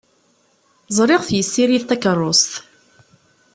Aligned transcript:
Ẓriɣ-t 0.97 1.29
yessirid 1.33 1.83
takeṛṛust. 1.85 2.51